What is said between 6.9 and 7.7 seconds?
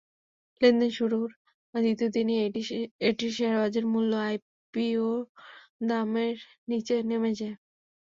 নেমে যায়।